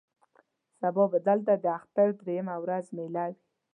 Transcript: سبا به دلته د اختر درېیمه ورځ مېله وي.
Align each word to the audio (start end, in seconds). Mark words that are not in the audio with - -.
سبا 0.79 1.03
به 1.11 1.19
دلته 1.27 1.53
د 1.63 1.65
اختر 1.79 2.07
درېیمه 2.19 2.55
ورځ 2.63 2.85
مېله 2.95 3.25
وي. 3.33 3.41